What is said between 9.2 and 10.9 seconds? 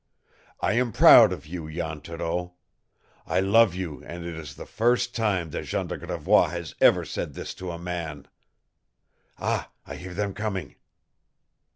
Ah, I hear them coming!"